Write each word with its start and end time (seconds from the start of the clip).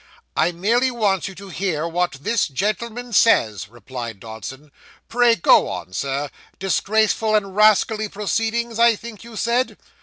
'I 0.35 0.53
merely 0.53 0.89
want 0.89 1.27
you 1.27 1.35
to 1.35 1.49
hear 1.49 1.87
what 1.87 2.13
this 2.13 2.47
gentleman 2.47 3.13
says,' 3.13 3.69
replied 3.69 4.19
Dodson. 4.19 4.71
'Pray, 5.07 5.35
go 5.35 5.69
on, 5.69 5.93
sir 5.93 6.31
disgraceful 6.57 7.35
and 7.35 7.55
rascally 7.55 8.09
proceedings, 8.09 8.79
I 8.79 8.95
think 8.95 9.23
you 9.23 9.35
said? 9.37 9.77